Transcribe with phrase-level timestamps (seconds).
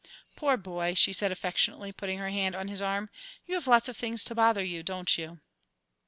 [0.35, 3.07] "Poor boy," she said affectionately, putting her hand on his arm,
[3.45, 5.41] "you have lots of things to bother you, don't you?"